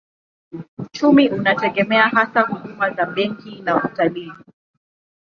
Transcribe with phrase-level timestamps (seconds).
[0.77, 4.31] Uchumi unategemea hasa huduma za benki na utalii.